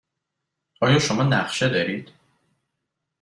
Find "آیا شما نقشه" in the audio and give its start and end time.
0.81-1.69